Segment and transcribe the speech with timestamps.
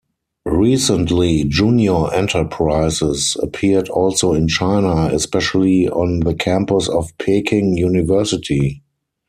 [0.47, 8.81] Recently, junior enterprises appeared also in China, especially on the campus of Peking University.